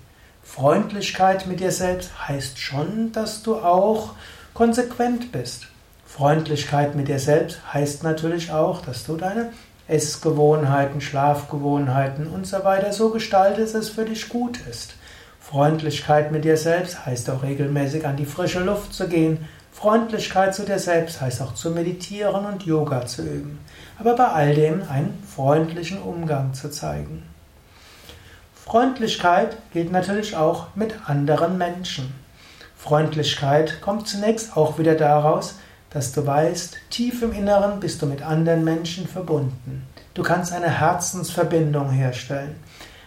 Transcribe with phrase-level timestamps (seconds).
[0.43, 4.15] Freundlichkeit mit dir selbst heißt schon, dass du auch
[4.55, 5.69] konsequent bist.
[6.07, 9.53] Freundlichkeit mit dir selbst heißt natürlich auch, dass du deine
[9.89, 14.95] Essgewohnheiten, Schlafgewohnheiten und so weiter so gestaltest, dass es für dich gut ist.
[15.41, 19.47] Freundlichkeit mit dir selbst heißt auch regelmäßig an die frische Luft zu gehen,
[19.79, 23.61] Freundlichkeit zu dir selbst heißt auch zu meditieren und Yoga zu üben,
[23.97, 27.23] aber bei all dem einen freundlichen Umgang zu zeigen.
[28.65, 32.13] Freundlichkeit gilt natürlich auch mit anderen Menschen.
[32.77, 38.23] Freundlichkeit kommt zunächst auch wieder daraus, dass du weißt, tief im Inneren bist du mit
[38.23, 39.87] anderen Menschen verbunden.
[40.13, 42.57] Du kannst eine Herzensverbindung herstellen.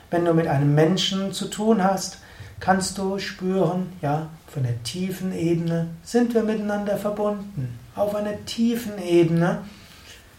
[0.09, 2.19] Wenn du mit einem Menschen zu tun hast,
[2.61, 7.77] kannst du spüren, ja, von der tiefen Ebene sind wir miteinander verbunden.
[7.95, 9.63] Auf einer tiefen Ebene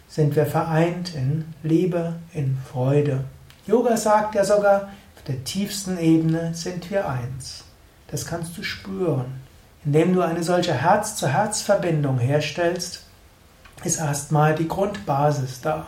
[0.09, 3.25] sind wir vereint in Liebe, in Freude.
[3.67, 7.65] Yoga sagt ja sogar, auf der tiefsten Ebene sind wir eins.
[8.09, 9.41] Das kannst du spüren.
[9.85, 13.05] Indem du eine solche Herz-zu-Herz-Verbindung herstellst,
[13.85, 15.87] ist erstmal die Grundbasis da.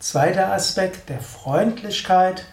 [0.00, 2.44] Zweiter Aspekt der Freundlichkeit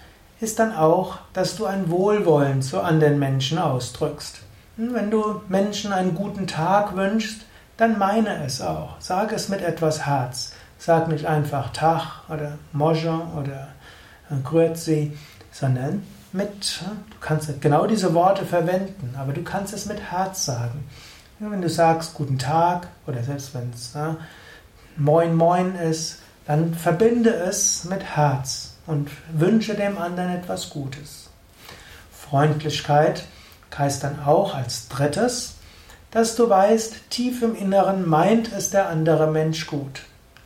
[0.42, 4.40] ist dann auch, dass du ein Wohlwollen zu anderen Menschen ausdrückst.
[4.78, 7.42] Wenn du Menschen einen guten Tag wünschst,
[7.78, 8.96] dann meine es auch.
[9.00, 10.52] Sag es mit etwas Herz.
[10.78, 13.70] Sag nicht einfach Tag oder Moja oder
[14.30, 15.18] äh, Grüezi,
[15.52, 16.04] sondern
[16.34, 20.84] mit, du kannst genau diese Worte verwenden, aber du kannst es mit Herz sagen.
[21.40, 23.94] Wenn du sagst Guten Tag oder selbst wenn es
[24.98, 31.30] Moin Moin ist, dann verbinde es mit Herz und wünsche dem anderen etwas Gutes.
[32.12, 33.24] Freundlichkeit
[33.78, 35.56] heißt dann auch als drittes,
[36.12, 40.04] dass du weißt, tief im Inneren meint es der andere Mensch gut.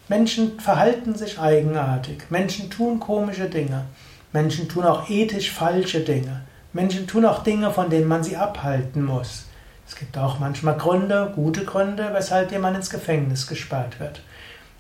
[0.08, 3.86] Menschen verhalten sich eigenartig, Menschen tun komische Dinge,
[4.34, 6.42] Menschen tun auch ethisch falsche Dinge,
[6.74, 9.46] Menschen tun auch Dinge, von denen man sie abhalten muss.
[9.88, 14.22] Es gibt auch manchmal Gründe, gute Gründe, weshalb jemand ins Gefängnis gesperrt wird.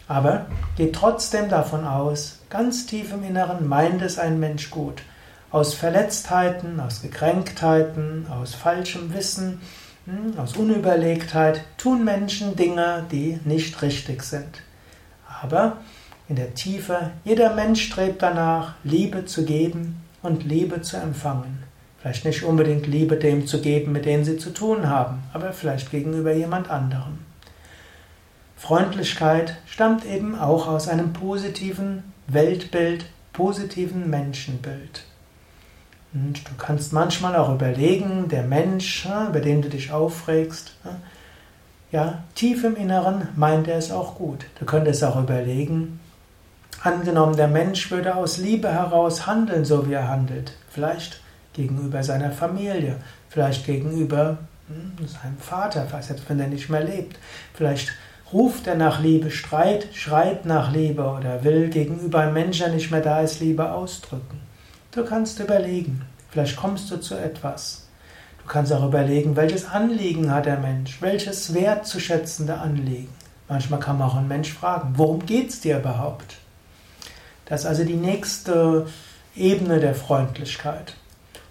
[0.09, 5.03] Aber geht trotzdem davon aus, ganz tief im Inneren meint es ein Mensch gut.
[5.51, 9.61] Aus Verletztheiten, aus Gekränktheiten, aus falschem Wissen,
[10.05, 14.63] hm, aus Unüberlegtheit tun Menschen Dinge, die nicht richtig sind.
[15.43, 15.77] Aber
[16.27, 21.63] in der Tiefe, jeder Mensch strebt danach, Liebe zu geben und Liebe zu empfangen.
[22.01, 25.91] Vielleicht nicht unbedingt Liebe dem zu geben, mit dem sie zu tun haben, aber vielleicht
[25.91, 27.28] gegenüber jemand anderem.
[28.59, 35.05] Freundlichkeit stammt eben auch aus einem positiven Weltbild, positiven Menschenbild.
[36.13, 40.75] Und du kannst manchmal auch überlegen, der Mensch, über den du dich aufregst,
[41.91, 44.45] ja, tief im Inneren meint er es auch gut.
[44.59, 46.01] Du könntest auch überlegen,
[46.83, 50.51] angenommen, der Mensch würde aus Liebe heraus handeln, so wie er handelt.
[50.69, 51.21] Vielleicht
[51.53, 52.97] gegenüber seiner Familie,
[53.29, 57.17] vielleicht gegenüber hm, seinem Vater, selbst wenn er nicht mehr lebt.
[57.53, 57.93] Vielleicht
[58.31, 62.91] Ruft er nach Liebe, streit, schreit nach Liebe oder will gegenüber einem Menschen, der nicht
[62.91, 64.39] mehr da ist, Liebe ausdrücken.
[64.91, 67.87] Du kannst überlegen, vielleicht kommst du zu etwas.
[68.43, 73.09] Du kannst auch überlegen, welches Anliegen hat der Mensch, welches wertzuschätzende Anliegen.
[73.47, 76.35] Manchmal kann man auch einen Mensch fragen, worum geht es dir überhaupt?
[77.45, 78.85] Das ist also die nächste
[79.35, 80.93] Ebene der Freundlichkeit.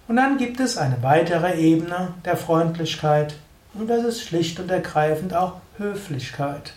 [0.06, 3.34] Und dann gibt es eine weitere Ebene der Freundlichkeit
[3.74, 6.72] und das ist schlicht und ergreifend auch Höflichkeit.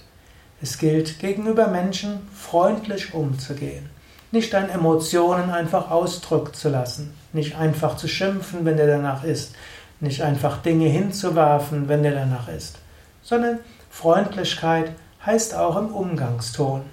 [0.61, 3.89] Es gilt gegenüber Menschen freundlich umzugehen,
[4.31, 9.55] nicht deine Emotionen einfach Ausdruck zu lassen, nicht einfach zu schimpfen, wenn dir danach ist,
[9.99, 12.77] nicht einfach Dinge hinzuwerfen, wenn dir danach ist,
[13.23, 13.59] sondern
[13.89, 14.91] Freundlichkeit
[15.25, 16.83] heißt auch im Umgangston.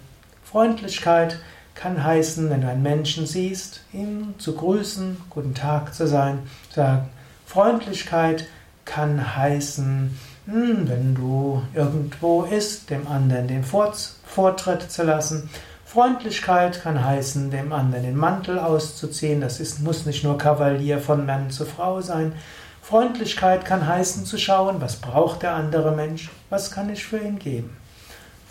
[0.45, 1.39] Freundlichkeit
[1.75, 6.41] kann heißen, wenn du einen Menschen siehst, ihn zu grüßen, guten Tag zu sein,
[6.75, 7.09] sagen.
[7.47, 8.47] Freundlichkeit
[8.85, 10.19] kann heißen,
[10.51, 15.51] wenn du irgendwo isst, dem anderen den Vortritt zu lassen.
[15.85, 19.43] Freundlichkeit kann heißen, dem anderen den Mantel auszuziehen.
[19.43, 22.33] Das ist, muss nicht nur Kavalier von Mann zu Frau sein.
[22.81, 27.39] Freundlichkeit kann heißen, zu schauen, was braucht der andere Mensch, was kann ich für ihn
[27.39, 27.77] geben.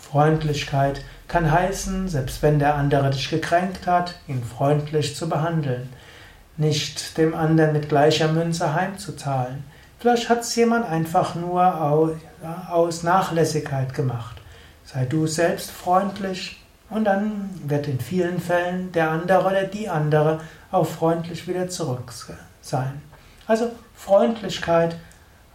[0.00, 5.88] Freundlichkeit kann heißen, selbst wenn der andere dich gekränkt hat, ihn freundlich zu behandeln,
[6.56, 9.64] nicht dem anderen mit gleicher Münze heimzuzahlen.
[9.98, 12.12] Vielleicht hat es jemand einfach nur
[12.70, 14.36] aus Nachlässigkeit gemacht.
[14.84, 20.40] Sei du selbst freundlich und dann wird in vielen Fällen der andere oder die andere
[20.70, 22.12] auch freundlich wieder zurück
[22.62, 23.02] sein.
[23.46, 24.96] Also Freundlichkeit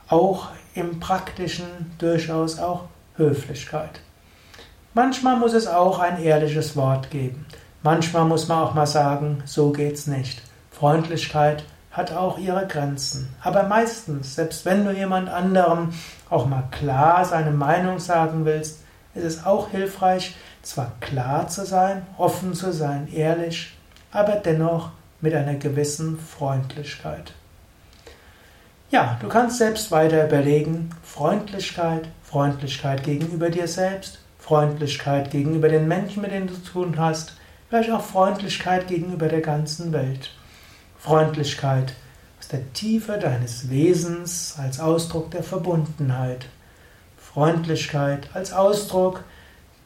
[0.09, 2.85] auch im praktischen durchaus auch
[3.15, 4.01] Höflichkeit.
[4.93, 7.45] Manchmal muss es auch ein ehrliches Wort geben.
[7.81, 10.41] Manchmal muss man auch mal sagen, so geht's nicht.
[10.71, 11.63] Freundlichkeit
[11.93, 13.33] hat auch ihre Grenzen.
[13.41, 15.93] Aber meistens, selbst wenn du jemand anderem
[16.29, 18.79] auch mal klar seine Meinung sagen willst,
[19.13, 23.77] ist es auch hilfreich, zwar klar zu sein, offen zu sein, ehrlich,
[24.11, 24.89] aber dennoch
[25.21, 27.33] mit einer gewissen Freundlichkeit.
[28.89, 36.21] Ja, du kannst selbst weiter überlegen, Freundlichkeit, Freundlichkeit gegenüber dir selbst, Freundlichkeit gegenüber den Menschen,
[36.21, 37.35] mit denen du zu tun hast,
[37.69, 40.31] vielleicht auch Freundlichkeit gegenüber der ganzen Welt.
[41.03, 41.95] Freundlichkeit
[42.39, 46.45] aus der Tiefe deines Wesens als Ausdruck der Verbundenheit.
[47.17, 49.25] Freundlichkeit als Ausdruck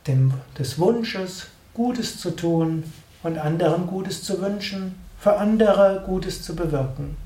[0.06, 2.84] des Wunsches, Gutes zu tun
[3.24, 7.18] und anderen Gutes zu wünschen, für andere Gutes zu bewirken.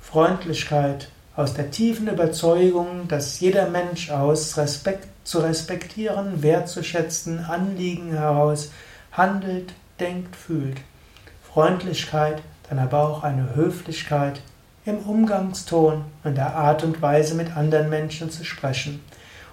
[0.00, 8.70] Freundlichkeit aus der tiefen Überzeugung, dass jeder Mensch aus Respekt zu respektieren, wertzuschätzen, Anliegen heraus
[9.10, 10.76] handelt, denkt, fühlt.
[11.42, 12.40] Freundlichkeit,
[12.74, 14.40] dann aber auch eine Höflichkeit
[14.84, 19.00] im Umgangston und der Art und Weise mit anderen Menschen zu sprechen.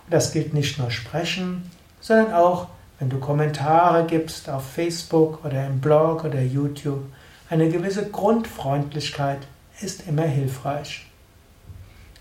[0.06, 1.70] Und das gilt nicht nur sprechen,
[2.00, 2.68] sondern auch,
[3.00, 7.04] wenn du Kommentare gibst auf Facebook oder im Blog oder YouTube.
[7.50, 9.40] Eine gewisse Grundfreundlichkeit
[9.82, 11.06] ist immer hilfreich.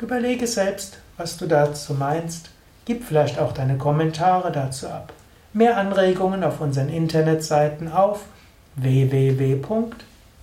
[0.00, 2.50] Überlege selbst, was du dazu meinst
[2.86, 5.12] Gib vielleicht auch deine Kommentare dazu ab.
[5.52, 8.24] Mehr Anregungen auf unseren Internetseiten auf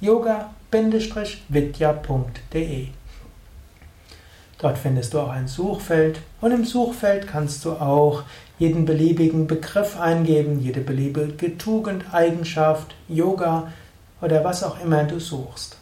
[0.02, 2.88] www.yoga-vidya.de.
[4.60, 8.24] Dort findest du auch ein Suchfeld und im Suchfeld kannst du auch
[8.58, 13.72] jeden beliebigen Begriff eingeben, jede beliebige Tugend, Eigenschaft, Yoga
[14.20, 15.78] oder was auch immer du suchst.